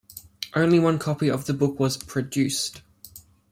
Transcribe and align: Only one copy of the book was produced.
Only 0.55 0.79
one 0.79 0.97
copy 0.97 1.29
of 1.29 1.45
the 1.45 1.53
book 1.53 1.79
was 1.79 1.95
produced. 1.95 2.81